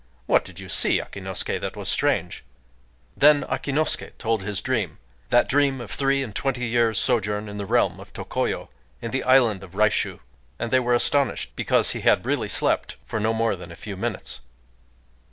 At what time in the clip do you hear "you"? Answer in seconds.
0.59-0.67